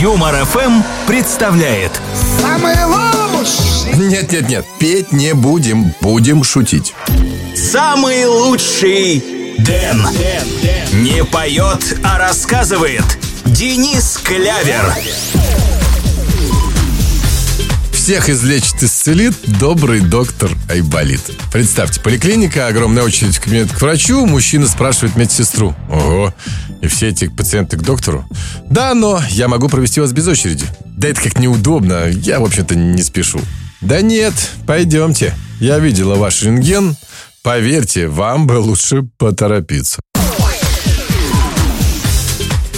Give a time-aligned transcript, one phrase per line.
[0.00, 2.00] Юмор ФМ представляет
[2.40, 6.94] Самый лучший Нет-нет-нет, петь не будем, будем шутить.
[7.56, 9.24] Самый лучший
[9.58, 10.06] Дэн.
[10.92, 13.02] Не поет, а рассказывает
[13.44, 14.94] Денис Клявер.
[18.08, 21.20] Всех излечит, исцелит добрый доктор Айболит.
[21.52, 25.76] Представьте, поликлиника, огромная очередь в кабинет к врачу, мужчина спрашивает медсестру.
[25.90, 26.34] Ого,
[26.80, 28.26] и все эти пациенты к доктору?
[28.64, 30.64] Да, но я могу провести вас без очереди.
[30.86, 33.42] Да это как неудобно, я, в общем-то, не спешу.
[33.82, 34.32] Да нет,
[34.66, 35.34] пойдемте.
[35.60, 36.96] Я видела ваш рентген.
[37.42, 40.00] Поверьте, вам бы лучше поторопиться.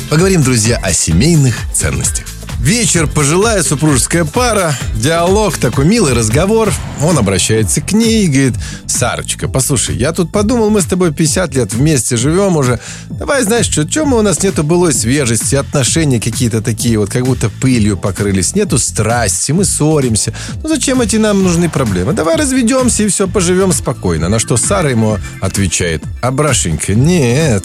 [0.09, 2.30] Поговорим, друзья, о семейных ценностях.
[2.61, 6.71] Вечер, пожилая супружеская пара, диалог, такой милый разговор.
[7.03, 8.55] Он обращается к ней и говорит,
[8.87, 12.79] Сарочка, послушай, я тут подумал, мы с тобой 50 лет вместе живем уже.
[13.09, 17.49] Давай, знаешь, что, чем у нас нету былой свежести, отношения какие-то такие вот, как будто
[17.49, 20.35] пылью покрылись, нету страсти, мы ссоримся.
[20.63, 22.13] Ну зачем эти нам нужны проблемы?
[22.13, 24.29] Давай разведемся и все, поживем спокойно.
[24.29, 27.65] На что Сара ему отвечает, Абрашенька, нет,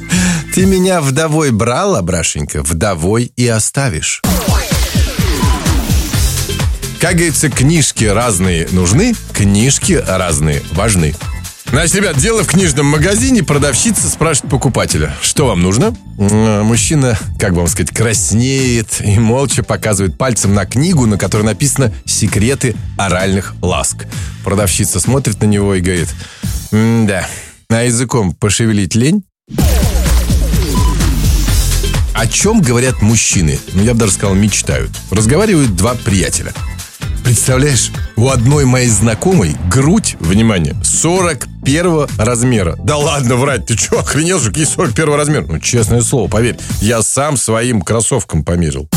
[0.54, 4.22] ты меня вдовой брал, Абрашенька, вдовой и оставишь.
[7.00, 11.14] Как говорится, книжки разные нужны, книжки разные важны.
[11.66, 15.94] Значит, ребят, дело в книжном магазине, продавщица спрашивает покупателя, что вам нужно?
[16.18, 21.92] М, Мужчина, как вам сказать, краснеет и молча показывает пальцем на книгу, на которой написано
[22.04, 24.06] «Секреты оральных ласк».
[24.44, 26.08] Продавщица смотрит на него и говорит,
[26.72, 27.28] да,
[27.68, 29.22] а языком пошевелить лень?
[32.14, 33.60] О чем говорят мужчины?
[33.74, 34.90] Ну, я бы даже сказал, мечтают.
[35.10, 36.52] Разговаривают два приятеля.
[37.28, 42.74] Представляешь, у одной моей знакомой грудь, внимание, 41 размера.
[42.82, 45.46] Да ладно врать, ты что, охренел какие 41 размер?
[45.46, 48.88] Ну, честное слово, поверь, я сам своим кроссовкам померил.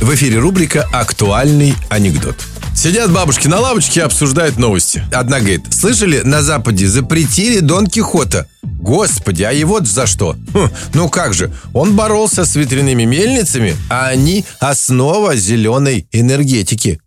[0.00, 2.34] В эфире рубрика «Актуальный анекдот».
[2.74, 5.04] Сидят бабушки на лавочке и обсуждают новости.
[5.12, 8.48] Одна говорит, слышали, на Западе запретили Дон Кихота.
[8.86, 10.36] Господи, а его за что?
[10.54, 17.00] Хм, ну как же, он боролся с ветряными мельницами, а они основа зеленой энергетики.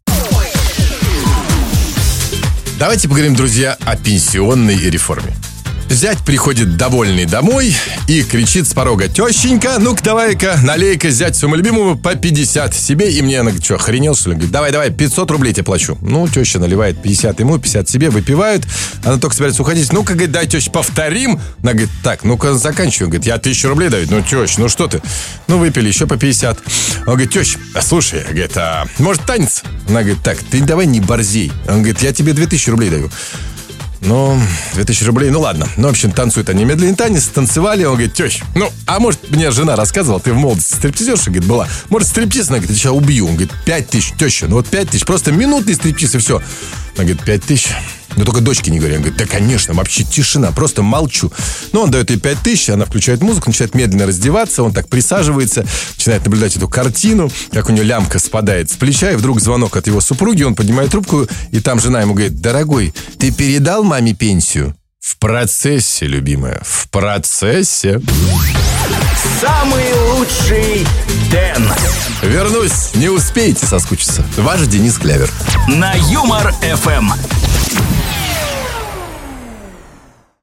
[2.77, 5.33] Давайте поговорим, друзья, о пенсионной реформе.
[5.89, 7.75] Зять приходит довольный домой
[8.07, 13.21] и кричит с порога «Тещенька, ну-ка давай-ка, налей-ка зять своему любимому по 50 себе и
[13.23, 13.39] мне».
[13.39, 14.35] Она говорит, что, охренел, что ли?
[14.35, 15.97] Говорит, давай-давай, 500 рублей тебе плачу.
[16.01, 18.65] Ну, теща наливает 50 ему, 50 себе, выпивают.
[19.03, 19.91] Она только собирается уходить.
[19.91, 21.41] Ну-ка, говорит, дай, теща, повторим.
[21.63, 23.09] Она говорит, так, ну-ка, заканчиваем.
[23.09, 24.07] Говорит, я 1000 рублей даю.
[24.11, 25.01] Ну, теща, ну что ты?
[25.47, 26.59] Ну, выпили еще по 50.
[26.99, 29.63] Он говорит, теща, а слушай, говорит, а может танец?
[29.87, 31.51] Она говорит, так, ты давай не борзей.
[31.67, 33.09] Он говорит, я тебе 2000 рублей даю.
[34.01, 34.39] Ну,
[34.75, 35.67] 2000 рублей, ну ладно.
[35.75, 37.83] Ну, в общем, танцуют они медленный танец, танцевали.
[37.83, 41.67] Он говорит, теща, ну, а может, мне жена рассказывала, ты в молодости стриптизерша, говорит, была.
[41.89, 42.49] Может, стриптиз?
[42.49, 43.27] Она говорит, я тебя убью.
[43.27, 46.41] Он говорит, 5000, теща, ну вот 5000, просто минутный стриптиз и все.
[46.95, 47.67] Она говорит, 5000.
[48.15, 48.95] Ну, только дочке не говори.
[48.95, 51.31] Он говорит, да, конечно, вообще тишина, просто молчу.
[51.71, 55.65] Ну, он дает ей 5 тысяч, она включает музыку, начинает медленно раздеваться, он так присаживается,
[55.97, 59.87] начинает наблюдать эту картину, как у нее лямка спадает с плеча, и вдруг звонок от
[59.87, 64.75] его супруги, он поднимает трубку, и там жена ему говорит, дорогой, ты передал маме пенсию?
[64.99, 68.01] В процессе, любимая, в процессе.
[69.41, 70.85] Самый лучший
[71.31, 71.71] Дэн.
[72.21, 74.25] Вернусь, не успеете соскучиться.
[74.37, 75.29] Ваш Денис Клявер.
[75.67, 77.11] На Юмор ФМ.